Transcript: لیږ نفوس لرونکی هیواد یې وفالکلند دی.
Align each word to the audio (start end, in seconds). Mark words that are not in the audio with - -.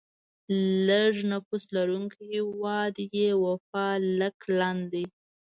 لیږ 0.85 1.15
نفوس 1.31 1.63
لرونکی 1.75 2.23
هیواد 2.35 2.95
یې 3.17 3.29
وفالکلند 3.43 4.81
دی. 4.93 5.05